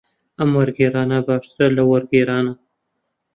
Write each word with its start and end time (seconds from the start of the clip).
ئەم 0.39 0.49
وەرگێڕانە 0.57 1.19
باشترە 1.27 1.67
لەو 1.75 1.87
وەرگێڕانە. 1.91 2.53